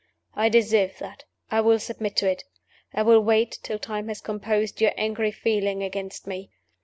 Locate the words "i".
0.33-0.49, 1.51-1.61, 2.91-3.03